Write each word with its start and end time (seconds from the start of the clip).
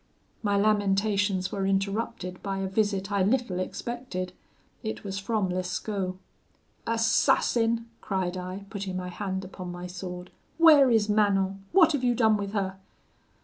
"My 0.41 0.57
lamentations 0.57 1.51
were 1.51 1.63
interrupted 1.67 2.41
by 2.41 2.57
a 2.57 2.67
visit 2.67 3.11
I 3.11 3.21
little 3.21 3.59
expected; 3.59 4.33
it 4.81 5.03
was 5.03 5.19
from 5.19 5.49
Lescaut. 5.49 6.17
'Assassin!' 6.87 7.85
cried 8.01 8.35
I, 8.35 8.65
putting 8.71 8.97
my 8.97 9.09
hand 9.09 9.45
upon 9.45 9.71
my 9.71 9.85
sword, 9.85 10.31
'where 10.57 10.89
is 10.89 11.07
Manon? 11.07 11.65
what 11.71 11.91
have 11.91 12.03
you 12.03 12.15
done 12.15 12.35
with 12.35 12.53
her?' 12.53 12.77